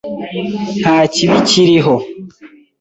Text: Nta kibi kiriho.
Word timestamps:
Nta 0.79 0.97
kibi 1.13 1.37
kiriho. 1.47 1.95